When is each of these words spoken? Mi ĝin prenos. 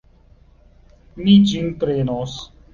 Mi 1.21 1.37
ĝin 1.53 1.71
prenos. 1.85 2.37